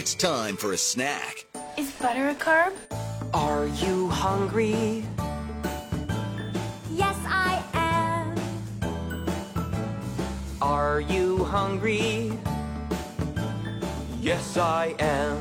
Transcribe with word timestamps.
It's 0.00 0.14
time 0.14 0.56
for 0.56 0.72
a 0.72 0.78
snack. 0.78 1.44
Is 1.76 1.90
butter 2.00 2.30
a 2.30 2.34
carb? 2.34 2.72
Are 3.34 3.66
you 3.66 4.08
hungry? 4.08 5.04
Yes, 6.90 7.18
I 7.26 7.62
am. 7.74 8.34
Are 10.62 11.02
you 11.02 11.44
hungry? 11.44 12.32
Yes, 14.22 14.56
I 14.56 14.94
am. 14.98 15.36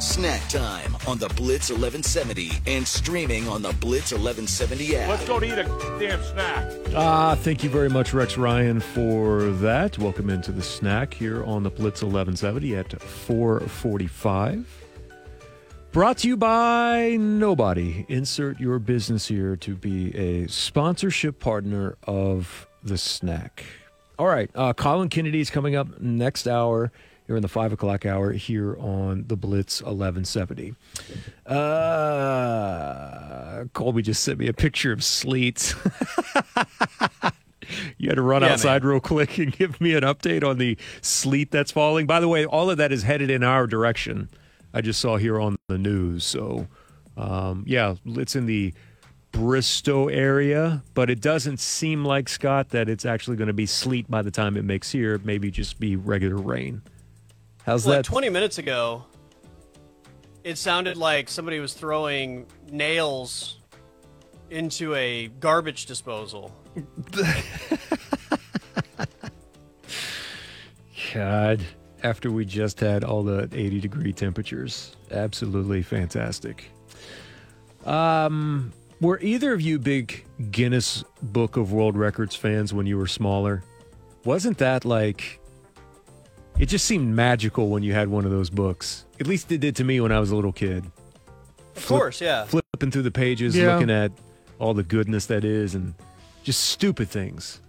Snack 0.00 0.48
time 0.48 0.89
on 1.06 1.18
the 1.18 1.28
Blitz 1.28 1.70
1170 1.70 2.50
and 2.66 2.86
streaming 2.86 3.48
on 3.48 3.62
the 3.62 3.72
Blitz 3.74 4.12
1170 4.12 4.96
app. 4.96 5.08
Let's 5.08 5.26
go 5.26 5.40
to 5.40 5.46
eat 5.46 5.52
a 5.52 5.64
damn 5.98 6.22
snack. 6.22 6.72
Ah, 6.94 7.34
thank 7.34 7.64
you 7.64 7.70
very 7.70 7.88
much, 7.88 8.12
Rex 8.12 8.36
Ryan, 8.36 8.80
for 8.80 9.44
that. 9.44 9.98
Welcome 9.98 10.30
into 10.30 10.52
the 10.52 10.62
snack 10.62 11.14
here 11.14 11.44
on 11.44 11.62
the 11.62 11.70
Blitz 11.70 12.02
1170 12.02 12.76
at 12.76 13.00
445. 13.00 14.66
Brought 15.92 16.18
to 16.18 16.28
you 16.28 16.36
by 16.36 17.16
nobody. 17.18 18.06
Insert 18.08 18.60
your 18.60 18.78
business 18.78 19.26
here 19.26 19.56
to 19.56 19.74
be 19.74 20.14
a 20.16 20.46
sponsorship 20.46 21.40
partner 21.40 21.96
of 22.04 22.68
the 22.82 22.96
snack. 22.96 23.64
All 24.18 24.26
right, 24.26 24.50
uh, 24.54 24.72
Colin 24.74 25.08
Kennedy 25.08 25.40
is 25.40 25.50
coming 25.50 25.74
up 25.74 26.00
next 26.00 26.46
hour 26.46 26.92
in 27.36 27.42
the 27.42 27.48
five 27.48 27.72
o'clock 27.72 28.06
hour 28.06 28.32
here 28.32 28.76
on 28.78 29.24
the 29.26 29.36
Blitz 29.36 29.80
1170. 29.82 30.74
Uh, 32.30 33.64
Colby 33.72 34.02
just 34.02 34.22
sent 34.22 34.38
me 34.38 34.48
a 34.48 34.52
picture 34.52 34.92
of 34.92 35.02
sleet. 35.04 35.74
you 37.98 38.08
had 38.08 38.16
to 38.16 38.22
run 38.22 38.42
Yeah, 38.42 38.52
outside 38.52 38.84
real 38.84 39.00
quick 39.00 39.38
and 39.38 39.52
give 39.52 39.80
me 39.80 39.94
an 39.94 40.02
update 40.02 40.44
on 40.44 40.58
the 40.58 40.76
sleet 41.02 41.50
that's 41.50 41.70
falling. 41.72 42.06
By 42.06 42.20
the 42.20 42.28
way, 42.28 42.44
all 42.44 42.70
of 42.70 42.78
that 42.78 42.92
is 42.92 43.02
headed 43.02 43.30
in 43.30 43.42
our 43.42 43.66
direction. 43.66 44.28
I 44.72 44.80
just 44.80 45.00
saw 45.00 45.16
here 45.16 45.40
on 45.40 45.56
the 45.68 45.78
news. 45.78 46.24
So, 46.24 46.68
um, 47.16 47.64
yeah, 47.66 47.96
it's 48.04 48.36
in 48.36 48.46
the 48.46 48.72
Bristow 49.32 50.08
area, 50.08 50.82
but 50.94 51.08
it 51.10 51.20
doesn't 51.20 51.60
seem 51.60 52.04
like 52.04 52.28
Scott 52.28 52.70
that 52.70 52.88
it's 52.88 53.04
actually 53.04 53.36
going 53.36 53.48
to 53.48 53.52
be 53.52 53.66
sleet 53.66 54.10
by 54.10 54.22
the 54.22 54.30
time 54.30 54.56
it 54.56 54.64
makes 54.64 54.90
here. 54.90 55.20
Maybe 55.22 55.50
just 55.50 55.78
be 55.78 55.96
regular 55.96 56.36
rain. 56.36 56.82
How's 57.64 57.86
Like 57.86 57.98
that? 57.98 58.04
20 58.04 58.30
minutes 58.30 58.58
ago, 58.58 59.04
it 60.44 60.58
sounded 60.58 60.96
like 60.96 61.28
somebody 61.28 61.60
was 61.60 61.74
throwing 61.74 62.46
nails 62.70 63.58
into 64.50 64.94
a 64.94 65.28
garbage 65.28 65.86
disposal. 65.86 66.54
God, 71.12 71.60
after 72.02 72.30
we 72.30 72.44
just 72.44 72.80
had 72.80 73.04
all 73.04 73.22
the 73.22 73.48
80 73.52 73.80
degree 73.80 74.12
temperatures, 74.12 74.96
absolutely 75.10 75.82
fantastic. 75.82 76.70
Um, 77.84 78.72
were 79.00 79.18
either 79.20 79.52
of 79.52 79.60
you 79.60 79.78
big 79.78 80.24
Guinness 80.50 81.02
Book 81.22 81.56
of 81.56 81.72
World 81.72 81.96
Records 81.96 82.36
fans 82.36 82.72
when 82.74 82.86
you 82.86 82.98
were 82.98 83.06
smaller? 83.06 83.62
Wasn't 84.24 84.58
that 84.58 84.84
like 84.84 85.39
it 86.60 86.66
just 86.68 86.84
seemed 86.84 87.14
magical 87.14 87.68
when 87.68 87.82
you 87.82 87.92
had 87.92 88.08
one 88.08 88.24
of 88.24 88.30
those 88.30 88.50
books? 88.50 89.04
At 89.18 89.26
least 89.26 89.50
it 89.52 89.58
did 89.58 89.76
to 89.76 89.84
me 89.84 90.00
when 90.00 90.12
I 90.12 90.20
was 90.20 90.30
a 90.30 90.36
little 90.36 90.52
kid. 90.52 90.84
Of 91.76 91.86
course, 91.86 92.20
yeah. 92.20 92.44
Flipping 92.44 92.90
through 92.90 93.02
the 93.02 93.10
pages, 93.10 93.56
Yeah. 93.56 93.74
looking 93.74 93.90
at 93.90 94.12
all 94.58 94.74
the 94.74 94.82
goodness 94.82 95.26
that 95.26 95.44
is, 95.44 95.74
and 95.74 95.94
just 96.42 96.60
stupid 96.60 97.08
things. 97.08 97.60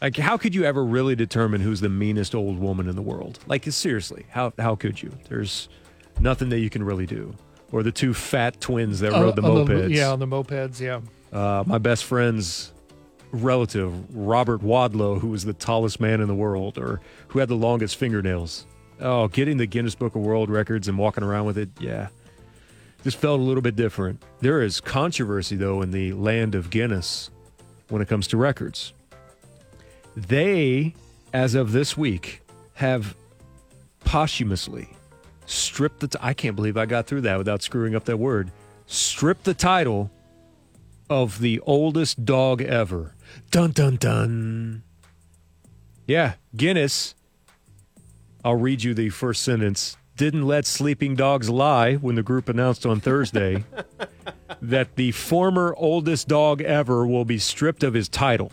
Like, 0.00 0.16
how 0.16 0.36
could 0.36 0.54
you 0.54 0.64
ever 0.64 0.84
really 0.84 1.16
determine 1.16 1.60
who's 1.60 1.80
the 1.80 1.88
meanest 1.88 2.34
old 2.34 2.58
woman 2.58 2.88
in 2.88 2.94
the 2.96 3.02
world? 3.02 3.40
Like, 3.46 3.64
seriously, 3.70 4.26
how 4.30 4.52
how 4.58 4.74
could 4.76 5.02
you? 5.02 5.12
There's 5.28 5.68
nothing 6.20 6.48
that 6.50 6.60
you 6.60 6.70
can 6.70 6.82
really 6.84 7.06
do. 7.06 7.34
Or 7.72 7.82
the 7.82 7.92
two 7.92 8.14
fat 8.14 8.60
twins 8.60 9.00
that 9.00 9.12
rode 9.12 9.36
the 9.36 9.42
Uh, 9.42 9.50
on 9.60 9.66
mopeds. 9.66 9.94
yeah, 9.94 10.10
on 10.10 10.18
the 10.20 10.26
mopeds. 10.26 10.80
Yeah. 10.80 11.00
Uh, 11.32 11.62
my 11.66 11.78
best 11.78 12.04
friend's 12.04 12.72
relative, 13.32 13.92
Robert 14.14 14.62
Wadlow, 14.62 15.20
who 15.20 15.28
was 15.28 15.44
the 15.44 15.52
tallest 15.52 16.00
man 16.00 16.20
in 16.20 16.28
the 16.28 16.34
world, 16.34 16.78
or 16.78 17.00
who 17.28 17.38
had 17.38 17.48
the 17.48 17.56
longest 17.56 17.96
fingernails. 17.96 18.66
Oh, 19.00 19.28
getting 19.28 19.58
the 19.58 19.66
Guinness 19.66 19.94
Book 19.94 20.16
of 20.16 20.22
World 20.22 20.50
Records 20.50 20.88
and 20.88 20.98
walking 20.98 21.22
around 21.22 21.46
with 21.46 21.58
it, 21.58 21.70
yeah. 21.78 22.08
Just 23.04 23.18
felt 23.18 23.38
a 23.38 23.42
little 23.42 23.62
bit 23.62 23.76
different. 23.76 24.22
There 24.40 24.60
is 24.60 24.80
controversy, 24.80 25.56
though, 25.56 25.82
in 25.82 25.92
the 25.92 26.12
land 26.14 26.54
of 26.54 26.70
Guinness 26.70 27.30
when 27.88 28.02
it 28.02 28.08
comes 28.08 28.26
to 28.28 28.36
records. 28.36 28.92
They, 30.16 30.94
as 31.32 31.54
of 31.54 31.72
this 31.72 31.96
week, 31.96 32.42
have 32.74 33.14
posthumously 34.00 34.88
stripped 35.46 36.00
the. 36.00 36.18
I 36.20 36.34
can't 36.34 36.56
believe 36.56 36.76
I 36.76 36.86
got 36.86 37.06
through 37.06 37.20
that 37.22 37.38
without 37.38 37.62
screwing 37.62 37.94
up 37.94 38.04
that 38.06 38.16
word. 38.16 38.50
Stripped 38.86 39.44
the 39.44 39.54
title 39.54 40.10
of 41.10 41.40
the 41.40 41.60
oldest 41.60 42.24
dog 42.24 42.62
ever. 42.62 43.14
Dun 43.50 43.72
dun 43.72 43.96
dun. 43.96 44.82
Yeah, 46.06 46.34
Guinness. 46.56 47.14
I'll 48.44 48.54
read 48.54 48.82
you 48.82 48.94
the 48.94 49.10
first 49.10 49.42
sentence. 49.42 49.96
Didn't 50.16 50.46
let 50.46 50.66
sleeping 50.66 51.14
dogs 51.14 51.50
lie 51.50 51.94
when 51.94 52.14
the 52.14 52.22
group 52.22 52.48
announced 52.48 52.86
on 52.86 53.00
Thursday 53.00 53.64
that 54.62 54.96
the 54.96 55.12
former 55.12 55.74
oldest 55.76 56.28
dog 56.28 56.62
ever 56.62 57.06
will 57.06 57.24
be 57.24 57.38
stripped 57.38 57.82
of 57.82 57.94
his 57.94 58.08
title. 58.08 58.50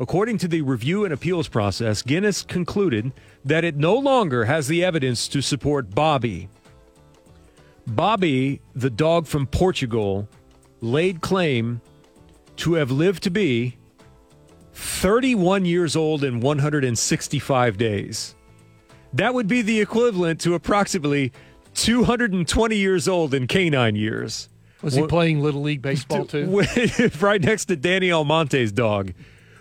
According 0.00 0.38
to 0.38 0.48
the 0.48 0.62
review 0.62 1.04
and 1.04 1.12
appeals 1.12 1.48
process, 1.48 2.02
Guinness 2.02 2.42
concluded 2.42 3.12
that 3.44 3.64
it 3.64 3.76
no 3.76 3.94
longer 3.94 4.44
has 4.44 4.68
the 4.68 4.84
evidence 4.84 5.26
to 5.28 5.40
support 5.40 5.94
Bobby. 5.94 6.48
Bobby, 7.86 8.60
the 8.74 8.90
dog 8.90 9.26
from 9.26 9.46
Portugal, 9.46 10.28
laid 10.80 11.20
claim 11.20 11.80
to 12.56 12.74
have 12.74 12.90
lived 12.90 13.22
to 13.24 13.30
be 13.30 13.76
31 14.72 15.64
years 15.64 15.96
old 15.96 16.24
and 16.24 16.42
165 16.42 17.78
days. 17.78 18.34
That 19.12 19.34
would 19.34 19.48
be 19.48 19.62
the 19.62 19.80
equivalent 19.80 20.40
to 20.42 20.54
approximately 20.54 21.32
220 21.74 22.76
years 22.76 23.08
old 23.08 23.34
in 23.34 23.46
canine 23.46 23.96
years. 23.96 24.48
Was 24.82 24.94
he 24.94 25.06
playing 25.06 25.40
Little 25.40 25.62
League 25.62 25.82
Baseball 25.82 26.24
too? 26.26 26.64
right 27.20 27.42
next 27.42 27.66
to 27.66 27.76
Danny 27.76 28.10
Almonte's 28.10 28.72
dog 28.72 29.12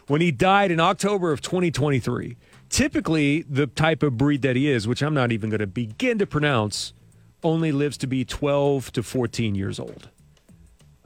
when 0.08 0.22
he 0.22 0.32
died 0.32 0.72
in 0.72 0.80
October 0.80 1.32
of 1.32 1.42
2023. 1.42 2.38
Typically, 2.70 3.44
the 3.44 3.68
type 3.68 4.04
of 4.04 4.18
breed 4.18 4.42
that 4.42 4.56
he 4.56 4.70
is, 4.70 4.88
which 4.88 5.02
I'm 5.02 5.14
not 5.14 5.32
even 5.32 5.50
going 5.50 5.60
to 5.60 5.68
begin 5.68 6.18
to 6.20 6.28
pronounce, 6.28 6.94
only 7.44 7.72
lives 7.72 7.98
to 8.00 8.08
be 8.08 8.26
12 8.26 8.92
to 8.94 9.04
14 9.04 9.56
years 9.56 9.80
old. 9.80 10.10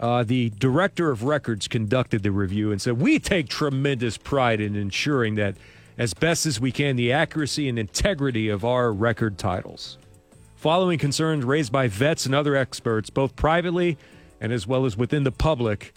Uh, 0.02 0.24
the 0.24 0.50
director 0.58 1.12
of 1.12 1.24
records 1.24 1.68
conducted 1.68 2.24
the 2.24 2.32
review 2.32 2.72
and 2.72 2.82
said, 2.82 3.00
We 3.00 3.20
take 3.20 3.48
tremendous 3.48 4.18
pride 4.18 4.60
in 4.60 4.76
ensuring 4.76 5.36
that, 5.36 5.56
as 5.98 6.16
best 6.16 6.48
as 6.48 6.60
we 6.60 6.72
can, 6.72 6.96
the 6.96 7.14
accuracy 7.14 7.70
and 7.70 7.78
integrity 7.78 8.50
of 8.50 8.66
our 8.66 8.92
record 8.92 9.38
titles. 9.38 10.00
Following 10.56 10.98
concerns 10.98 11.46
raised 11.46 11.72
by 11.72 11.88
vets 11.88 12.26
and 12.26 12.34
other 12.34 12.56
experts, 12.56 13.12
both 13.12 13.36
privately 13.36 13.98
and 14.42 14.52
as 14.52 14.66
well 14.66 14.86
as 14.86 14.98
within 14.98 15.24
the 15.24 15.32
public, 15.32 15.94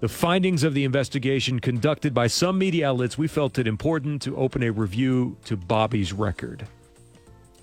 the 0.00 0.08
findings 0.08 0.64
of 0.64 0.74
the 0.74 0.84
investigation 0.84 1.60
conducted 1.60 2.14
by 2.14 2.26
some 2.26 2.58
media 2.58 2.88
outlets, 2.88 3.18
we 3.18 3.28
felt 3.28 3.58
it 3.58 3.66
important 3.66 4.22
to 4.22 4.36
open 4.36 4.62
a 4.62 4.70
review 4.70 5.36
to 5.44 5.56
Bobby's 5.56 6.12
record. 6.12 6.66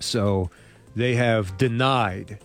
So 0.00 0.50
they 0.94 1.14
have 1.16 1.56
denied. 1.58 2.38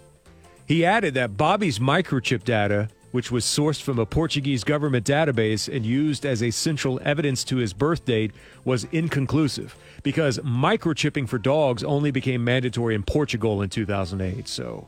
He 0.67 0.83
added 0.83 1.13
that 1.15 1.37
Bobby's 1.37 1.79
microchip 1.79 2.43
data, 2.43 2.89
which 3.11 3.31
was 3.31 3.43
sourced 3.45 3.81
from 3.81 3.99
a 3.99 4.05
Portuguese 4.05 4.63
government 4.63 5.05
database 5.05 5.73
and 5.73 5.85
used 5.85 6.25
as 6.25 6.43
a 6.43 6.51
central 6.51 6.99
evidence 7.03 7.43
to 7.45 7.57
his 7.57 7.73
birth 7.73 8.05
date, 8.05 8.31
was 8.63 8.85
inconclusive 8.85 9.75
because 10.03 10.39
microchipping 10.39 11.27
for 11.27 11.37
dogs 11.37 11.83
only 11.83 12.11
became 12.11 12.43
mandatory 12.43 12.95
in 12.95 13.03
Portugal 13.03 13.61
in 13.61 13.69
2008. 13.69 14.47
So 14.47 14.87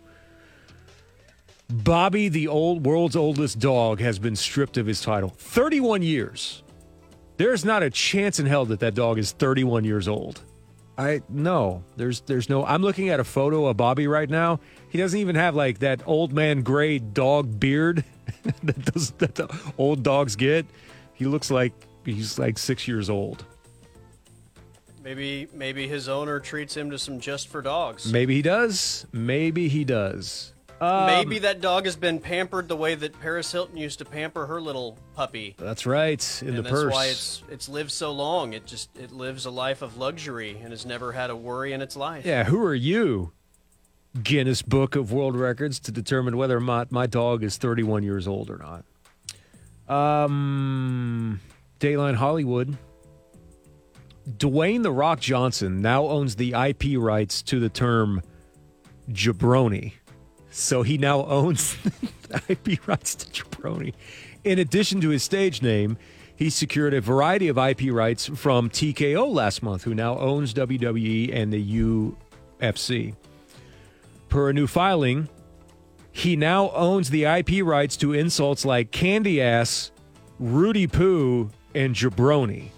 Bobby, 1.71 2.27
the 2.27 2.47
old 2.47 2.85
world's 2.85 3.15
oldest 3.15 3.59
dog, 3.59 4.01
has 4.01 4.19
been 4.19 4.35
stripped 4.35 4.77
of 4.77 4.85
his 4.85 5.01
title. 5.01 5.29
31 5.37 6.01
years. 6.01 6.63
There's 7.37 7.63
not 7.63 7.81
a 7.81 7.89
chance 7.89 8.39
in 8.39 8.45
hell 8.45 8.65
that 8.65 8.81
that 8.81 8.93
dog 8.93 9.17
is 9.17 9.31
31 9.31 9.83
years 9.85 10.07
old. 10.07 10.41
I 11.01 11.21
no, 11.29 11.83
there's 11.97 12.21
there's 12.21 12.47
no. 12.47 12.63
I'm 12.63 12.83
looking 12.83 13.09
at 13.09 13.19
a 13.19 13.23
photo 13.23 13.65
of 13.65 13.75
Bobby 13.77 14.05
right 14.07 14.29
now. 14.29 14.59
He 14.89 14.99
doesn't 14.99 15.19
even 15.19 15.35
have 15.35 15.55
like 15.55 15.79
that 15.79 16.01
old 16.05 16.31
man 16.31 16.61
gray 16.61 16.99
dog 16.99 17.59
beard 17.59 18.03
that 18.63 18.93
does 18.93 19.11
that 19.11 19.33
the 19.33 19.49
old 19.79 20.03
dogs 20.03 20.35
get. 20.35 20.67
He 21.13 21.25
looks 21.25 21.49
like 21.49 21.73
he's 22.05 22.37
like 22.37 22.59
six 22.59 22.87
years 22.87 23.09
old. 23.09 23.43
Maybe 25.03 25.47
maybe 25.53 25.87
his 25.87 26.07
owner 26.07 26.39
treats 26.39 26.77
him 26.77 26.91
to 26.91 26.99
some 26.99 27.19
just 27.19 27.47
for 27.47 27.63
dogs. 27.63 28.11
Maybe 28.11 28.35
he 28.35 28.43
does. 28.43 29.07
Maybe 29.11 29.69
he 29.69 29.83
does. 29.83 30.53
Maybe 30.81 31.37
that 31.39 31.61
dog 31.61 31.85
has 31.85 31.95
been 31.95 32.19
pampered 32.19 32.67
the 32.67 32.75
way 32.75 32.95
that 32.95 33.19
Paris 33.19 33.51
Hilton 33.51 33.77
used 33.77 33.99
to 33.99 34.05
pamper 34.05 34.47
her 34.47 34.59
little 34.59 34.97
puppy. 35.15 35.55
That's 35.59 35.85
right, 35.85 36.41
in 36.41 36.49
and 36.49 36.57
the 36.57 36.61
that's 36.63 36.73
purse. 36.73 36.93
why 36.93 37.05
it's 37.05 37.43
it's 37.51 37.69
lived 37.69 37.91
so 37.91 38.11
long. 38.11 38.53
It 38.53 38.65
just 38.65 38.89
it 38.97 39.11
lives 39.11 39.45
a 39.45 39.51
life 39.51 39.83
of 39.83 39.97
luxury 39.97 40.57
and 40.59 40.71
has 40.71 40.83
never 40.85 41.11
had 41.11 41.29
a 41.29 41.35
worry 41.35 41.73
in 41.73 41.81
its 41.83 41.95
life. 41.95 42.25
Yeah, 42.25 42.45
who 42.45 42.63
are 42.63 42.73
you, 42.73 43.31
Guinness 44.23 44.63
Book 44.63 44.95
of 44.95 45.11
World 45.13 45.35
Records, 45.35 45.79
to 45.81 45.91
determine 45.91 46.35
whether 46.35 46.57
or 46.57 46.61
not 46.61 46.91
my 46.91 47.05
dog 47.05 47.43
is 47.43 47.57
31 47.57 48.01
years 48.01 48.27
old 48.27 48.49
or 48.49 48.57
not? 48.57 48.83
Um, 50.25 51.41
Deadline 51.77 52.15
Hollywood. 52.15 52.75
Dwayne 54.27 54.81
The 54.81 54.91
Rock 54.91 55.19
Johnson 55.19 55.81
now 55.81 56.05
owns 56.05 56.37
the 56.37 56.53
IP 56.53 56.97
rights 56.97 57.41
to 57.43 57.59
the 57.59 57.69
term 57.69 58.21
jabroni. 59.09 59.93
So 60.51 60.83
he 60.83 60.97
now 60.97 61.25
owns 61.25 61.77
IP 62.49 62.85
rights 62.87 63.15
to 63.15 63.43
jabroni. 63.43 63.93
In 64.43 64.59
addition 64.59 65.01
to 65.01 65.09
his 65.09 65.23
stage 65.23 65.61
name, 65.61 65.97
he 66.35 66.49
secured 66.49 66.93
a 66.93 67.01
variety 67.01 67.47
of 67.47 67.57
IP 67.57 67.91
rights 67.91 68.25
from 68.27 68.69
TKO 68.69 69.31
last 69.31 69.63
month, 69.63 69.83
who 69.83 69.95
now 69.95 70.17
owns 70.17 70.53
WWE 70.53 71.33
and 71.33 71.53
the 71.53 72.13
UFC. 72.61 73.15
Per 74.29 74.49
a 74.49 74.53
new 74.53 74.67
filing, 74.67 75.29
he 76.11 76.35
now 76.35 76.71
owns 76.71 77.09
the 77.09 77.25
IP 77.25 77.63
rights 77.63 77.95
to 77.97 78.13
insults 78.13 78.65
like 78.65 78.91
candy 78.91 79.41
ass, 79.41 79.91
Rudy 80.39 80.87
Poo, 80.87 81.49
and 81.73 81.95
jabroni. 81.95 82.69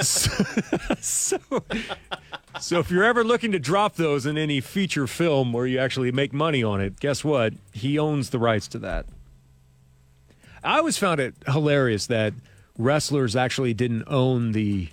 So, 0.00 0.44
so, 1.00 1.38
so 2.60 2.78
if 2.78 2.90
you're 2.90 3.04
ever 3.04 3.24
looking 3.24 3.52
to 3.52 3.58
drop 3.58 3.96
those 3.96 4.26
in 4.26 4.36
any 4.38 4.60
feature 4.60 5.06
film 5.06 5.52
where 5.52 5.66
you 5.66 5.78
actually 5.78 6.12
make 6.12 6.32
money 6.32 6.62
on 6.62 6.80
it, 6.80 7.00
guess 7.00 7.24
what? 7.24 7.54
He 7.72 7.98
owns 7.98 8.30
the 8.30 8.38
rights 8.38 8.68
to 8.68 8.78
that. 8.80 9.06
I 10.62 10.78
always 10.78 10.98
found 10.98 11.20
it 11.20 11.34
hilarious 11.46 12.06
that 12.06 12.34
wrestlers 12.76 13.34
actually 13.36 13.74
didn't 13.74 14.04
own 14.06 14.52
the 14.52 14.88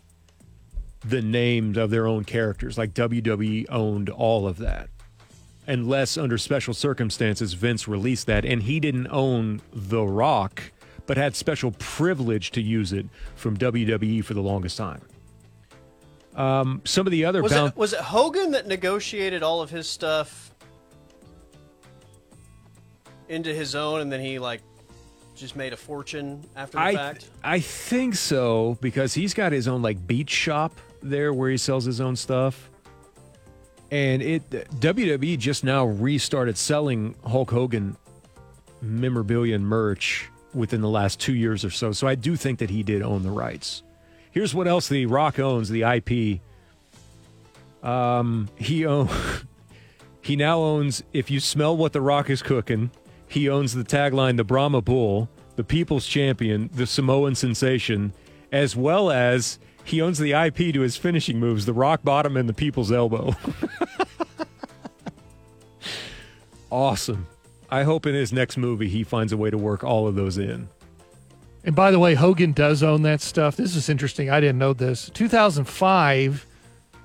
the 1.06 1.21
names 1.21 1.77
of 1.77 1.89
their 1.89 2.07
own 2.07 2.23
characters. 2.23 2.77
Like 2.77 2.94
WWE 2.94 3.65
owned 3.69 4.09
all 4.09 4.47
of 4.47 4.57
that. 4.57 4.89
Unless 5.65 6.18
under 6.18 6.38
special 6.38 6.73
circumstances 6.73 7.53
Vince 7.53 7.88
released 7.88 8.27
that 8.27 8.45
and 8.45 8.63
he 8.63 8.80
didn't 8.80 9.07
own 9.07 9.62
The 9.73 10.03
Rock, 10.03 10.71
but 11.07 11.18
had 11.18 11.36
special 11.36 11.71
privilege 11.80 12.51
to 12.51 12.62
use 12.62 12.94
it 12.94 13.07
from 13.36 13.57
WWE 13.57 14.24
for 14.24 14.33
the 14.36 14.42
longest 14.42 14.77
time. 14.77 15.01
Um, 16.36 16.81
some 16.86 17.07
of 17.07 17.12
the 17.12 17.25
other 17.25 17.42
Was 17.42 17.51
bound- 17.54 17.69
it 17.71 17.77
was 17.77 17.94
it 17.94 18.00
Hogan 18.00 18.51
that 18.51 18.68
negotiated 18.68 19.42
all 19.42 19.62
of 19.62 19.71
his 19.71 19.89
stuff 19.89 20.54
into 23.27 23.54
his 23.54 23.74
own, 23.74 24.01
and 24.01 24.12
then 24.12 24.19
he 24.19 24.38
like 24.38 24.62
just 25.36 25.56
made 25.56 25.74
a 25.74 25.77
fortune 25.77 26.44
after 26.56 26.77
the 26.77 26.83
I 26.83 26.94
fact? 26.94 27.30
I 27.44 27.59
think 27.59 28.15
so 28.15 28.77
because 28.81 29.13
he's 29.13 29.33
got 29.33 29.51
his 29.51 29.68
own 29.68 29.81
like 29.81 30.06
beach 30.06 30.30
shop 30.30 30.74
there 31.01 31.33
where 31.33 31.50
he 31.50 31.57
sells 31.57 31.86
his 31.86 32.00
own 32.01 32.15
stuff. 32.15 32.69
And 33.89 34.21
it 34.21 34.50
WWE 34.50 35.38
just 35.39 35.63
now 35.63 35.86
restarted 35.86 36.57
selling 36.57 37.15
Hulk 37.25 37.50
Hogan 37.51 37.95
memorabilia 38.81 39.56
and 39.56 39.65
merch 39.65 40.30
within 40.57 40.81
the 40.81 40.89
last 40.89 41.19
2 41.19 41.33
years 41.33 41.63
or 41.63 41.69
so. 41.69 41.92
So 41.92 42.07
I 42.07 42.15
do 42.15 42.36
think 42.36 42.59
that 42.59 42.69
he 42.69 42.83
did 42.83 43.01
own 43.01 43.24
the 43.24 43.31
rights. 43.31 43.83
Here's 44.31 44.54
what 44.54 44.68
else 44.68 44.88
the 44.89 45.06
Rock 45.06 45.39
owns, 45.39 45.69
the 45.69 45.83
IP. 45.83 46.42
Um 47.88 48.50
he 48.56 48.86
own 48.86 49.09
he 50.21 50.36
now 50.36 50.59
owns 50.59 51.04
if 51.13 51.31
you 51.31 51.39
smell 51.39 51.77
what 51.77 51.94
the 51.94 52.01
Rock 52.01 52.30
is 52.30 52.42
cooking, 52.42 52.92
he 53.27 53.50
owns 53.50 53.74
the 53.74 53.83
tagline 53.83 54.38
the 54.38 54.44
Brahma 54.44 54.81
Bull, 54.81 55.30
the 55.56 55.63
People's 55.63 56.07
Champion, 56.07 56.69
the 56.74 56.88
Samoan 56.88 57.36
Sensation, 57.36 58.13
as 58.51 58.75
well 58.75 59.12
as 59.12 59.59
he 59.83 60.01
owns 60.01 60.18
the 60.19 60.33
IP 60.33 60.74
to 60.74 60.81
his 60.81 60.98
finishing 60.98 61.39
moves, 61.39 61.65
the 61.65 61.74
Rock 61.74 62.04
Bottom 62.04 62.36
and 62.36 62.50
the 62.50 62.54
People's 62.54 62.92
Elbow. 62.92 63.33
awesome. 66.71 67.25
I 67.69 67.83
hope 67.83 68.05
in 68.05 68.15
his 68.15 68.31
next 68.31 68.57
movie 68.57 68.87
he 68.87 69.03
finds 69.03 69.33
a 69.33 69.37
way 69.37 69.49
to 69.49 69.57
work 69.57 69.83
all 69.83 70.07
of 70.07 70.15
those 70.15 70.37
in. 70.37 70.69
And 71.63 71.75
by 71.75 71.91
the 71.91 71.99
way, 71.99 72.13
Hogan 72.15 72.53
does 72.53 72.81
own 72.81 73.01
that 73.01 73.19
stuff. 73.19 73.57
This 73.57 73.75
is 73.75 73.89
interesting. 73.89 74.29
I 74.29 74.39
didn't 74.39 74.57
know 74.57 74.71
this. 74.73 75.09
2005, 75.13 76.45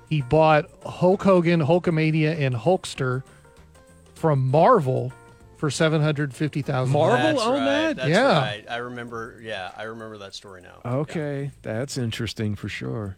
he 0.09 0.21
bought 0.21 0.69
Hulk 0.85 1.21
Hogan, 1.23 1.59
Hulkamania, 1.59 2.39
and 2.39 2.55
Hulkster 2.55 3.23
from 4.15 4.47
Marvel 4.47 5.11
for 5.57 5.69
seven 5.69 6.01
hundred 6.01 6.33
fifty 6.33 6.61
thousand. 6.61 6.93
Marvel 6.93 7.17
That's 7.33 7.41
own 7.41 7.59
right, 7.59 7.65
that? 7.65 7.95
That's 7.97 8.09
Yeah. 8.09 8.37
right. 8.39 8.65
I 8.69 8.77
remember. 8.77 9.39
Yeah, 9.41 9.71
I 9.75 9.83
remember 9.83 10.17
that 10.19 10.33
story 10.33 10.61
now. 10.61 10.79
Okay, 10.85 11.51
that's 11.61 11.97
interesting 11.97 12.55
for 12.55 12.69
sure. 12.69 13.17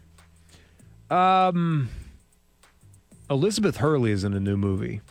Um, 1.12 1.90
Elizabeth 3.30 3.78
Hurley 3.78 4.12
is 4.12 4.24
in 4.24 4.34
a 4.34 4.40
new 4.40 4.58
movie. 4.58 5.02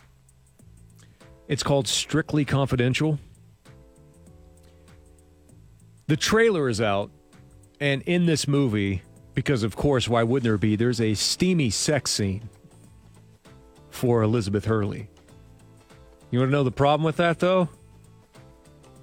It's 1.47 1.63
called 1.63 1.87
Strictly 1.87 2.43
Confidential. 2.43 3.19
The 6.07 6.17
trailer 6.17 6.69
is 6.69 6.81
out, 6.81 7.11
and 7.79 8.01
in 8.03 8.25
this 8.25 8.47
movie, 8.47 9.03
because 9.33 9.63
of 9.63 9.75
course, 9.75 10.07
why 10.07 10.23
wouldn't 10.23 10.43
there 10.43 10.57
be? 10.57 10.75
There's 10.75 11.01
a 11.01 11.13
steamy 11.13 11.69
sex 11.69 12.11
scene 12.11 12.49
for 13.89 14.21
Elizabeth 14.21 14.65
Hurley. 14.65 15.07
You 16.31 16.39
want 16.39 16.49
to 16.49 16.51
know 16.51 16.63
the 16.63 16.71
problem 16.71 17.03
with 17.05 17.17
that, 17.17 17.39
though? 17.39 17.69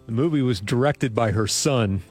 The 0.06 0.12
movie 0.12 0.42
was 0.42 0.60
directed 0.60 1.14
by 1.14 1.30
her 1.30 1.46
son. 1.46 2.02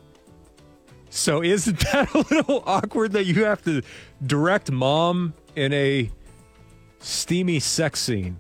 So 1.09 1.43
isn't 1.43 1.79
that 1.91 2.13
a 2.13 2.19
little 2.33 2.63
awkward 2.65 3.11
that 3.13 3.25
you 3.25 3.43
have 3.43 3.61
to 3.63 3.81
direct 4.25 4.71
mom 4.71 5.33
in 5.55 5.73
a 5.73 6.09
steamy 6.99 7.59
sex 7.59 7.99
scene? 7.99 8.39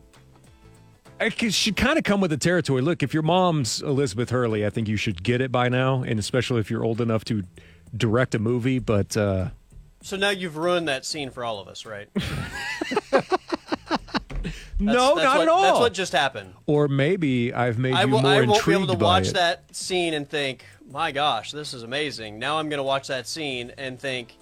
It 1.21 1.53
should 1.53 1.75
kind 1.77 1.97
of 1.99 2.03
come 2.03 2.19
with 2.19 2.31
the 2.31 2.37
territory. 2.37 2.81
Look, 2.81 3.03
if 3.03 3.13
your 3.13 3.23
mom's 3.23 3.81
Elizabeth 3.81 4.31
Hurley, 4.31 4.65
I 4.65 4.69
think 4.71 4.87
you 4.87 4.97
should 4.97 5.21
get 5.21 5.39
it 5.39 5.51
by 5.51 5.69
now, 5.69 6.01
and 6.03 6.17
especially 6.19 6.59
if 6.61 6.71
you're 6.71 6.83
old 6.83 6.99
enough 6.99 7.23
to 7.25 7.43
direct 7.95 8.33
a 8.33 8.39
movie. 8.39 8.79
But 8.79 9.15
uh, 9.15 9.49
So 10.01 10.17
now 10.17 10.31
you've 10.31 10.57
ruined 10.57 10.87
that 10.87 11.05
scene 11.05 11.29
for 11.29 11.43
all 11.43 11.59
of 11.59 11.67
us, 11.67 11.85
right? 11.85 12.07
no, 14.79 15.13
That's 15.15 15.23
not 15.23 15.37
what, 15.37 15.41
at 15.41 15.47
all. 15.47 15.61
That's 15.61 15.79
what 15.79 15.93
just 15.93 16.11
happened. 16.13 16.53
or 16.65 16.87
maybe 16.87 17.53
I've 17.53 17.77
made 17.77 17.93
I, 17.93 18.03
you 18.03 18.09
will, 18.09 18.21
more 18.21 18.31
I 18.31 18.41
won't 18.41 18.65
be 18.65 18.73
able 18.73 18.87
to 18.87 18.93
watch 18.95 19.27
it. 19.29 19.33
that 19.35 19.75
scene 19.75 20.13
and 20.15 20.27
think, 20.27 20.65
my 20.89 21.11
gosh, 21.11 21.51
this 21.51 21.73
is 21.75 21.83
amazing. 21.83 22.39
Now 22.39 22.57
I'm 22.57 22.67
going 22.69 22.79
to 22.79 22.83
watch 22.83 23.07
that 23.09 23.27
scene 23.27 23.71
and 23.77 23.99
think, 23.99 24.37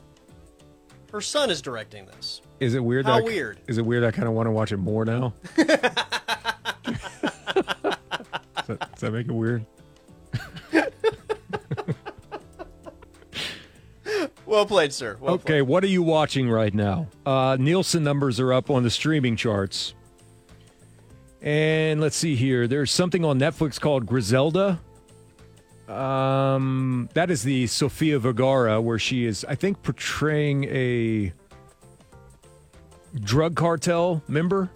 her 1.12 1.22
son 1.22 1.50
is 1.50 1.62
directing 1.62 2.06
this. 2.06 2.42
Is 2.60 2.76
it 2.76 2.84
weird? 2.84 3.06
How 3.06 3.16
that 3.16 3.22
I- 3.24 3.26
weird. 3.26 3.60
Is 3.68 3.78
it 3.80 3.86
weird? 3.86 4.04
I 4.04 4.12
kind 4.12 4.28
of 4.28 4.34
want 4.34 4.48
to 4.48 4.52
watch 4.52 4.72
it 4.72 4.78
more 4.78 5.04
now. 5.06 5.34
does, 9.00 9.10
that, 9.10 9.12
make 9.12 9.28
it 9.28 9.32
weird? 9.32 9.66
Well 14.50 14.66
played, 14.66 14.92
sir. 14.92 15.16
Well 15.22 15.36
Okay, 15.36 15.62
what 15.62 15.84
are 15.84 15.88
you 15.88 16.02
watching 16.02 16.50
right 16.50 16.74
now? 16.74 17.08
Uh, 17.24 17.56
Nielsen 17.60 18.04
numbers 18.04 18.40
are 18.40 18.52
up 18.52 18.72
on 18.72 18.82
the 18.82 18.90
streaming 18.90 19.36
charts. 19.36 19.94
And 21.44 22.02
let's 22.02 22.16
see 22.16 22.36
here. 22.36 22.68
There's 22.68 22.90
something 22.90 23.24
on 23.24 23.40
Netflix 23.40 23.80
called 23.80 24.08
Griselda. 24.08 24.82
Um, 25.88 27.10
that 27.14 27.30
is 27.30 27.44
the 27.44 27.68
Sofia 27.68 28.18
Vergara, 28.18 28.82
where 28.82 28.98
she 28.98 29.26
is, 29.26 29.46
I 29.46 29.54
think, 29.54 29.84
portraying 29.84 30.64
a 30.64 31.32
drug 33.22 33.56
cartel 33.56 34.24
member. 34.28 34.72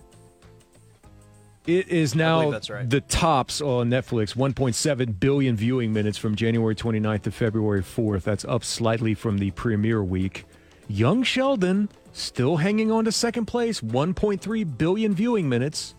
It 1.65 1.87
is 1.87 2.13
now 2.13 2.51
right. 2.69 2.89
the 2.89 2.99
tops 2.99 3.61
on 3.61 3.89
Netflix 3.89 4.35
1.7 4.35 5.19
billion 5.19 5.55
viewing 5.55 5.93
minutes 5.93 6.17
from 6.17 6.35
January 6.35 6.75
29th 6.75 7.21
to 7.21 7.31
February 7.31 7.81
4th. 7.81 8.23
That's 8.23 8.43
up 8.43 8.65
slightly 8.65 9.13
from 9.13 9.37
the 9.37 9.51
premiere 9.51 10.03
week. 10.03 10.45
Young 10.89 11.23
Sheldon 11.23 11.87
still 12.11 12.57
hanging 12.57 12.91
on 12.91 13.05
to 13.05 13.13
second 13.13 13.45
place, 13.45 13.79
1.3 13.79 14.77
billion 14.77 15.13
viewing 15.13 15.47
minutes. 15.47 15.95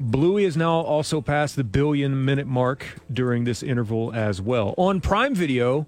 Bluey 0.00 0.42
has 0.42 0.56
now 0.56 0.80
also 0.80 1.20
passed 1.20 1.54
the 1.54 1.64
billion 1.64 2.24
minute 2.24 2.48
mark 2.48 2.84
during 3.12 3.44
this 3.44 3.62
interval 3.62 4.12
as 4.12 4.40
well. 4.40 4.74
On 4.76 5.00
Prime 5.00 5.36
Video, 5.36 5.86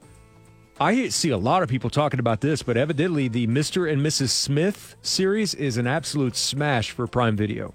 I 0.78 1.08
see 1.08 1.30
a 1.30 1.36
lot 1.36 1.64
of 1.64 1.68
people 1.68 1.90
talking 1.90 2.20
about 2.20 2.40
this, 2.40 2.62
but 2.62 2.76
evidently 2.76 3.26
the 3.26 3.48
Mr. 3.48 3.92
and 3.92 4.00
Mrs. 4.00 4.28
Smith 4.28 4.94
series 5.02 5.54
is 5.54 5.76
an 5.76 5.88
absolute 5.88 6.36
smash 6.36 6.92
for 6.92 7.08
Prime 7.08 7.36
Video. 7.36 7.74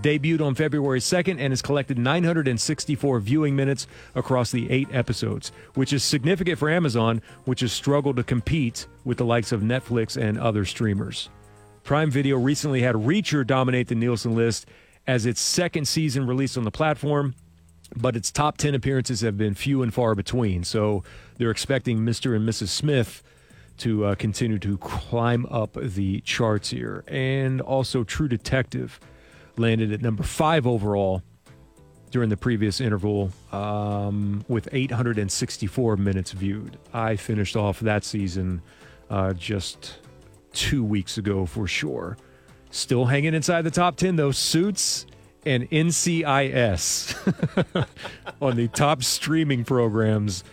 Debuted 0.00 0.40
on 0.40 0.54
February 0.54 1.00
2nd 1.00 1.38
and 1.38 1.52
has 1.52 1.60
collected 1.60 1.98
964 1.98 3.20
viewing 3.20 3.54
minutes 3.54 3.86
across 4.14 4.50
the 4.50 4.70
eight 4.70 4.88
episodes, 4.90 5.52
which 5.74 5.92
is 5.92 6.02
significant 6.02 6.58
for 6.58 6.70
Amazon, 6.70 7.20
which 7.44 7.60
has 7.60 7.72
struggled 7.72 8.16
to 8.16 8.24
compete 8.24 8.86
with 9.04 9.18
the 9.18 9.24
likes 9.24 9.52
of 9.52 9.60
Netflix 9.60 10.20
and 10.20 10.38
other 10.38 10.64
streamers. 10.64 11.28
Prime 11.84 12.10
Video 12.10 12.38
recently 12.38 12.80
had 12.80 12.94
Reacher 12.94 13.46
dominate 13.46 13.88
the 13.88 13.94
Nielsen 13.94 14.34
list 14.34 14.66
as 15.06 15.26
its 15.26 15.40
second 15.40 15.86
season 15.86 16.26
released 16.26 16.56
on 16.56 16.64
the 16.64 16.70
platform, 16.70 17.34
but 17.94 18.16
its 18.16 18.30
top 18.30 18.56
10 18.56 18.74
appearances 18.74 19.20
have 19.20 19.36
been 19.36 19.54
few 19.54 19.82
and 19.82 19.92
far 19.92 20.14
between. 20.14 20.64
So 20.64 21.04
they're 21.36 21.50
expecting 21.50 21.98
Mr. 21.98 22.34
and 22.34 22.48
Mrs. 22.48 22.68
Smith 22.68 23.22
to 23.78 24.04
uh, 24.06 24.14
continue 24.14 24.58
to 24.60 24.78
climb 24.78 25.44
up 25.50 25.76
the 25.80 26.20
charts 26.20 26.70
here. 26.70 27.04
And 27.08 27.60
also, 27.60 28.04
True 28.04 28.28
Detective 28.28 29.00
landed 29.56 29.92
at 29.92 30.00
number 30.00 30.22
five 30.22 30.66
overall 30.66 31.22
during 32.10 32.28
the 32.28 32.36
previous 32.36 32.80
interval 32.80 33.30
um, 33.52 34.44
with 34.48 34.68
864 34.70 35.96
minutes 35.96 36.32
viewed. 36.32 36.78
I 36.92 37.16
finished 37.16 37.56
off 37.56 37.80
that 37.80 38.04
season 38.04 38.62
uh, 39.10 39.32
just 39.32 39.98
two 40.52 40.84
weeks 40.84 41.18
ago 41.18 41.46
for 41.46 41.66
sure. 41.66 42.18
Still 42.70 43.06
hanging 43.06 43.34
inside 43.34 43.62
the 43.62 43.70
top 43.70 43.96
10, 43.96 44.16
though. 44.16 44.30
Suits 44.30 45.06
and 45.44 45.68
NCIS 45.70 47.16
on 48.42 48.56
the 48.56 48.68
top 48.68 49.02
streaming 49.02 49.64
programs, 49.64 50.44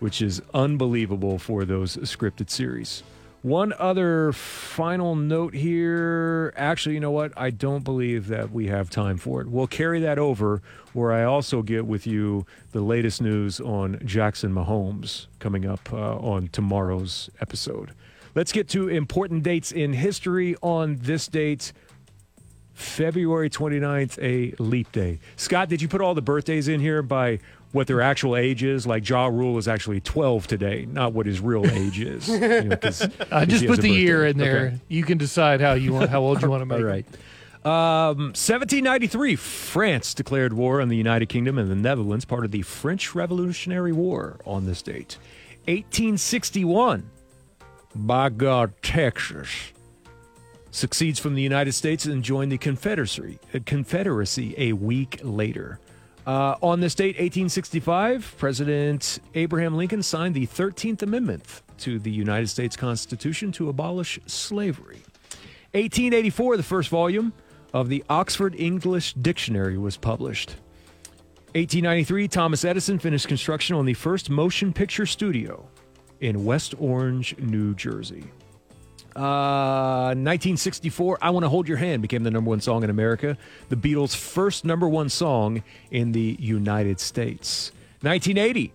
which 0.00 0.20
is 0.20 0.42
unbelievable 0.52 1.38
for 1.38 1.64
those 1.64 1.96
scripted 1.98 2.50
series. 2.50 3.02
One 3.44 3.74
other 3.78 4.32
final 4.32 5.14
note 5.14 5.52
here. 5.52 6.54
Actually, 6.56 6.94
you 6.94 7.00
know 7.00 7.10
what? 7.10 7.30
I 7.36 7.50
don't 7.50 7.84
believe 7.84 8.28
that 8.28 8.50
we 8.50 8.68
have 8.68 8.88
time 8.88 9.18
for 9.18 9.42
it. 9.42 9.48
We'll 9.48 9.66
carry 9.66 10.00
that 10.00 10.18
over 10.18 10.62
where 10.94 11.12
I 11.12 11.24
also 11.24 11.60
get 11.60 11.84
with 11.84 12.06
you 12.06 12.46
the 12.72 12.80
latest 12.80 13.20
news 13.20 13.60
on 13.60 14.00
Jackson 14.02 14.50
Mahomes 14.54 15.26
coming 15.40 15.66
up 15.66 15.92
uh, 15.92 16.16
on 16.16 16.48
tomorrow's 16.48 17.28
episode. 17.38 17.92
Let's 18.34 18.50
get 18.50 18.66
to 18.70 18.88
important 18.88 19.42
dates 19.42 19.72
in 19.72 19.92
history 19.92 20.56
on 20.62 20.96
this 21.02 21.28
date. 21.28 21.74
February 22.74 23.48
29th, 23.48 24.18
a 24.20 24.54
leap 24.62 24.90
day. 24.92 25.18
Scott, 25.36 25.68
did 25.68 25.80
you 25.80 25.88
put 25.88 26.00
all 26.00 26.14
the 26.14 26.22
birthdays 26.22 26.68
in 26.68 26.80
here 26.80 27.02
by 27.02 27.38
what 27.72 27.86
their 27.86 28.00
actual 28.00 28.36
age 28.36 28.62
is? 28.62 28.86
Like 28.86 29.08
Ja 29.08 29.26
Rule 29.26 29.58
is 29.58 29.66
actually 29.68 30.00
12 30.00 30.46
today, 30.46 30.86
not 30.90 31.12
what 31.12 31.26
his 31.26 31.40
real 31.40 31.64
age 31.66 32.00
is. 32.00 32.28
You 32.34 32.38
know, 32.64 32.76
'cause- 32.76 33.02
I 33.30 33.44
'cause 33.44 33.48
just 33.48 33.66
put 33.66 33.80
the 33.80 33.88
year 33.90 34.26
in 34.26 34.36
there. 34.38 34.66
Okay. 34.66 34.80
You 34.88 35.04
can 35.04 35.18
decide 35.18 35.60
how 35.60 35.72
you 35.74 35.92
want, 35.92 36.10
how 36.10 36.20
old 36.20 36.42
you 36.42 36.50
want 36.50 36.62
to 36.62 36.66
make 36.66 36.78
All 36.80 36.84
it. 36.84 36.88
right. 36.88 37.06
Um, 37.64 38.34
1793, 38.34 39.36
France 39.36 40.12
declared 40.12 40.52
war 40.52 40.82
on 40.82 40.88
the 40.88 40.96
United 40.96 41.30
Kingdom 41.30 41.56
and 41.56 41.70
the 41.70 41.74
Netherlands, 41.74 42.26
part 42.26 42.44
of 42.44 42.50
the 42.50 42.60
French 42.60 43.14
Revolutionary 43.14 43.92
War 43.92 44.38
on 44.44 44.66
this 44.66 44.82
date. 44.82 45.16
1861, 45.66 47.08
by 47.94 48.28
God, 48.28 48.72
Texas 48.82 49.48
succeeds 50.74 51.20
from 51.20 51.34
the 51.34 51.42
United 51.42 51.72
States 51.72 52.04
and 52.04 52.22
joined 52.24 52.50
the 52.50 52.58
Confederacy, 52.58 53.38
uh, 53.54 53.60
Confederacy 53.64 54.54
a 54.58 54.72
week 54.72 55.20
later. 55.22 55.78
Uh, 56.26 56.56
on 56.62 56.80
this 56.80 56.96
date, 56.96 57.14
1865, 57.14 58.34
President 58.38 59.20
Abraham 59.34 59.76
Lincoln 59.76 60.02
signed 60.02 60.34
the 60.34 60.46
13th 60.48 61.02
Amendment 61.02 61.62
to 61.78 62.00
the 62.00 62.10
United 62.10 62.48
States 62.48 62.76
Constitution 62.76 63.52
to 63.52 63.68
abolish 63.68 64.18
slavery. 64.26 65.02
1884, 65.72 66.56
the 66.56 66.62
first 66.62 66.88
volume 66.88 67.32
of 67.72 67.88
the 67.88 68.02
Oxford 68.08 68.54
English 68.58 69.14
Dictionary 69.14 69.78
was 69.78 69.96
published. 69.96 70.56
1893, 71.54 72.26
Thomas 72.26 72.64
Edison 72.64 72.98
finished 72.98 73.28
construction 73.28 73.76
on 73.76 73.84
the 73.84 73.94
first 73.94 74.28
motion 74.28 74.72
picture 74.72 75.06
studio 75.06 75.68
in 76.20 76.44
West 76.44 76.74
Orange, 76.80 77.36
New 77.38 77.74
Jersey. 77.74 78.24
Uh, 79.16 80.10
1964, 80.16 81.18
I 81.22 81.30
Want 81.30 81.44
to 81.44 81.48
Hold 81.48 81.68
Your 81.68 81.76
Hand 81.76 82.02
became 82.02 82.24
the 82.24 82.32
number 82.32 82.50
one 82.50 82.60
song 82.60 82.82
in 82.82 82.90
America, 82.90 83.36
the 83.68 83.76
Beatles' 83.76 84.16
first 84.16 84.64
number 84.64 84.88
one 84.88 85.08
song 85.08 85.62
in 85.92 86.10
the 86.10 86.36
United 86.40 86.98
States. 86.98 87.70
1980, 88.00 88.72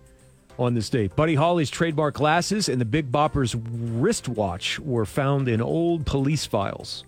on 0.58 0.72
this 0.72 0.88
date, 0.88 1.14
Buddy 1.14 1.34
Holly's 1.34 1.68
trademark 1.68 2.14
glasses 2.14 2.70
and 2.70 2.80
the 2.80 2.86
Big 2.86 3.12
Bopper's 3.12 3.54
wristwatch 3.54 4.78
were 4.78 5.04
found 5.04 5.46
in 5.46 5.60
old 5.60 6.06
police 6.06 6.46
files. 6.46 7.04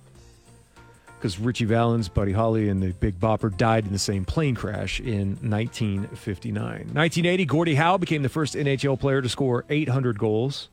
Because 1.18 1.38
Ritchie 1.38 1.66
Valens, 1.66 2.08
Buddy 2.08 2.32
Holly, 2.32 2.68
and 2.68 2.82
the 2.82 2.92
Big 2.92 3.18
Bopper 3.18 3.56
died 3.56 3.86
in 3.86 3.92
the 3.92 3.98
same 3.98 4.26
plane 4.26 4.54
crash 4.54 5.00
in 5.00 5.36
1959. 5.40 6.64
1980, 6.64 7.44
Gordie 7.46 7.76
Howe 7.76 7.96
became 7.96 8.22
the 8.22 8.28
first 8.28 8.54
NHL 8.54 8.98
player 9.00 9.22
to 9.22 9.28
score 9.28 9.64
800 9.70 10.18
goals 10.18 10.68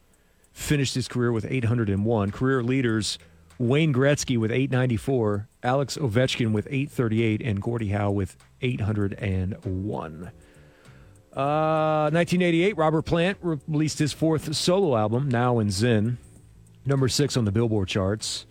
finished 0.52 0.96
his 0.96 1.08
career 1.08 1.32
with 1.32 1.46
801. 1.50 2.32
Career 2.32 2.64
leaders 2.64 3.18
Wayne 3.60 3.94
Gretzky 3.94 4.38
with 4.38 4.52
894, 4.52 5.50
Alex 5.64 5.98
Ovechkin 5.98 6.54
with 6.54 6.66
838, 6.68 7.42
and 7.42 7.62
Gordie 7.62 7.90
Howe 7.90 8.10
with 8.10 8.38
801. 8.62 10.32
Uh, 11.34 12.10
1988, 12.10 12.78
Robert 12.78 13.02
Plant 13.04 13.38
released 13.42 14.00
his 14.00 14.14
fourth 14.14 14.56
solo 14.56 14.96
album, 14.96 15.28
Now 15.28 15.60
and 15.60 15.72
Zen, 15.72 16.18
number 16.86 17.10
six 17.10 17.36
on 17.36 17.44
the 17.44 17.52
Billboard 17.52 17.90
charts. 17.90 18.46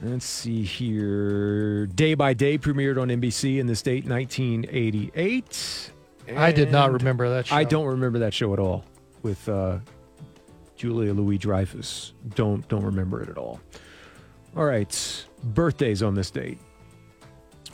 Let's 0.00 0.24
see 0.24 0.62
here. 0.62 1.86
Day 1.86 2.14
by 2.14 2.32
Day 2.32 2.58
premiered 2.58 3.00
on 3.00 3.08
NBC 3.08 3.58
in 3.58 3.66
this 3.66 3.82
date, 3.82 4.06
1988. 4.06 5.90
I 6.34 6.52
did 6.52 6.72
not 6.72 6.92
remember 6.92 7.28
that 7.28 7.46
show. 7.46 7.56
I 7.56 7.64
don't 7.64 7.86
remember 7.86 8.20
that 8.20 8.32
show 8.32 8.54
at 8.54 8.58
all 8.58 8.84
with 9.22 9.46
uh, 9.48 9.78
Julia 10.76 11.12
Louis 11.12 11.38
Dreyfus. 11.38 12.12
Don't 12.34 12.66
don't 12.68 12.84
remember 12.84 13.22
it 13.22 13.28
at 13.28 13.38
all. 13.38 13.60
All 14.56 14.64
right, 14.64 15.24
birthdays 15.42 16.02
on 16.02 16.14
this 16.14 16.30
date. 16.30 16.58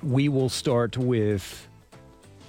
We 0.02 0.28
will 0.28 0.48
start 0.48 0.96
with 0.96 1.68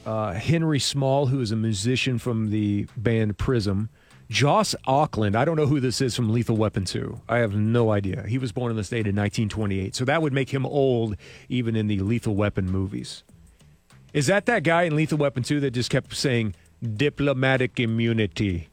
uh, 0.05 0.33
Henry 0.33 0.79
Small, 0.79 1.25
who 1.25 1.41
is 1.41 1.51
a 1.51 1.55
musician 1.55 2.17
from 2.17 2.49
the 2.49 2.87
band 2.95 3.37
Prism. 3.37 3.89
Joss 4.29 4.73
Ackland, 4.87 5.35
I 5.35 5.43
don't 5.43 5.57
know 5.57 5.65
who 5.65 5.81
this 5.81 5.99
is 5.99 6.15
from 6.15 6.31
Lethal 6.31 6.55
Weapon 6.55 6.85
2. 6.85 7.19
I 7.27 7.39
have 7.39 7.53
no 7.53 7.91
idea. 7.91 8.25
He 8.25 8.37
was 8.37 8.53
born 8.53 8.71
in 8.71 8.77
this 8.77 8.87
date 8.87 9.05
in 9.05 9.15
1928, 9.15 9.93
so 9.93 10.05
that 10.05 10.21
would 10.21 10.31
make 10.31 10.51
him 10.51 10.65
old 10.65 11.17
even 11.49 11.75
in 11.75 11.87
the 11.87 11.99
Lethal 11.99 12.33
Weapon 12.33 12.71
movies. 12.71 13.23
Is 14.13 14.27
that 14.27 14.45
that 14.45 14.63
guy 14.63 14.83
in 14.83 14.95
Lethal 14.95 15.17
Weapon 15.17 15.43
2 15.43 15.59
that 15.59 15.71
just 15.71 15.89
kept 15.89 16.15
saying 16.15 16.55
diplomatic 16.81 17.77
immunity? 17.77 18.69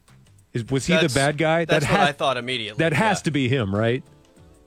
Is, 0.59 0.71
was 0.71 0.85
he 0.85 0.95
the 0.95 1.11
bad 1.13 1.37
guy? 1.37 1.65
That's 1.65 1.85
that 1.85 1.91
what 1.91 1.99
ha- 1.99 2.07
I 2.07 2.11
thought 2.11 2.37
immediately. 2.37 2.79
That 2.83 2.93
has 2.93 3.19
yeah. 3.19 3.23
to 3.23 3.31
be 3.31 3.49
him, 3.49 3.75
right? 3.75 4.03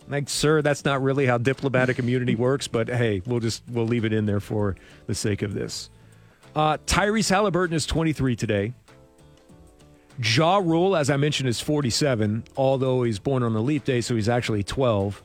Like, 0.08 0.28
sir, 0.28 0.62
that's 0.62 0.84
not 0.84 1.02
really 1.02 1.26
how 1.26 1.38
diplomatic 1.38 1.99
immunity 1.99 2.34
works, 2.34 2.68
but 2.68 2.88
hey, 2.88 3.22
we'll 3.26 3.40
just 3.40 3.62
we'll 3.68 3.87
leave 3.87 4.04
it 4.04 4.12
in 4.12 4.26
there 4.26 4.40
for 4.40 4.76
the 5.06 5.14
sake 5.14 5.42
of 5.42 5.54
this. 5.54 5.90
Uh, 6.54 6.76
Tyrese 6.87 7.30
Haliburton 7.30 7.72
is 7.72 7.87
23 7.87 8.37
today. 8.37 8.75
Ja 10.22 10.58
Rule, 10.58 10.94
as 10.94 11.08
I 11.08 11.16
mentioned, 11.16 11.49
is 11.49 11.61
47, 11.61 12.44
although 12.56 13.02
he's 13.02 13.18
born 13.18 13.42
on 13.42 13.56
a 13.56 13.61
leap 13.61 13.84
day, 13.84 14.00
so 14.00 14.14
he's 14.14 14.28
actually 14.28 14.62
12. 14.62 15.22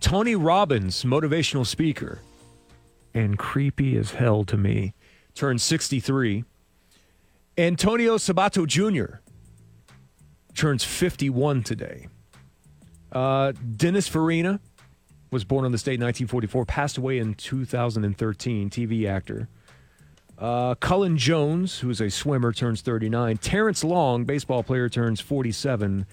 Tony 0.00 0.36
Robbins, 0.36 1.02
motivational 1.02 1.66
speaker, 1.66 2.20
and 3.12 3.38
creepy 3.38 3.96
as 3.96 4.12
hell 4.12 4.44
to 4.44 4.56
me, 4.56 4.94
turned 5.34 5.60
63. 5.60 6.44
Antonio 7.56 8.16
Sabato 8.16 8.66
Jr. 8.66 9.18
turns 10.54 10.84
51 10.84 11.62
today. 11.62 12.08
Uh, 13.12 13.52
Dennis 13.76 14.08
Farina 14.08 14.60
was 15.30 15.44
born 15.44 15.64
on 15.64 15.72
this 15.72 15.82
date 15.82 15.94
in 15.94 16.00
1944, 16.02 16.64
passed 16.64 16.96
away 16.98 17.18
in 17.18 17.34
2013, 17.34 18.70
TV 18.70 19.08
actor. 19.08 19.48
Uh, 20.38 20.74
Cullen 20.76 21.16
Jones, 21.16 21.78
who 21.78 21.90
is 21.90 22.00
a 22.00 22.10
swimmer, 22.10 22.52
turns 22.52 22.80
39. 22.80 23.36
Terrence 23.38 23.84
Long, 23.84 24.24
baseball 24.24 24.62
player, 24.62 24.88
turns 24.88 25.20
47. 25.20 26.06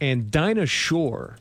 And 0.00 0.30
Dinah 0.30 0.66
Shore 0.66 1.36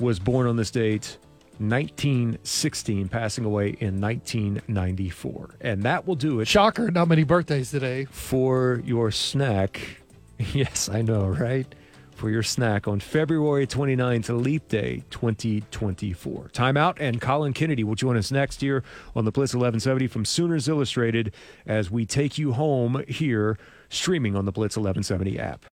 was 0.00 0.18
born 0.18 0.46
on 0.46 0.56
this 0.56 0.70
date, 0.70 1.18
1916, 1.58 3.08
passing 3.08 3.44
away 3.44 3.76
in 3.80 4.00
1994. 4.00 5.56
And 5.60 5.82
that 5.82 6.06
will 6.06 6.14
do 6.14 6.40
it 6.40 6.46
Shocker, 6.48 6.90
not 6.90 7.08
many 7.08 7.24
birthdays 7.24 7.70
today. 7.70 8.06
for 8.06 8.82
your 8.84 9.10
snack. 9.10 9.80
Yes, 10.54 10.88
I 10.88 11.02
know, 11.02 11.26
right? 11.26 11.66
For 12.18 12.30
your 12.30 12.42
snack 12.42 12.88
on 12.88 12.98
February 12.98 13.64
29th, 13.64 14.42
Leap 14.42 14.66
Day 14.66 15.04
2024. 15.10 16.50
Timeout 16.52 16.96
and 16.98 17.20
Colin 17.20 17.52
Kennedy 17.52 17.84
will 17.84 17.94
join 17.94 18.16
us 18.16 18.32
next 18.32 18.60
year 18.60 18.82
on 19.14 19.24
the 19.24 19.30
Blitz 19.30 19.54
1170 19.54 20.08
from 20.08 20.24
Sooners 20.24 20.66
Illustrated 20.66 21.32
as 21.64 21.92
we 21.92 22.04
take 22.04 22.36
you 22.36 22.54
home 22.54 23.04
here 23.06 23.56
streaming 23.88 24.34
on 24.34 24.46
the 24.46 24.50
Blitz 24.50 24.76
1170 24.76 25.38
app. 25.38 25.64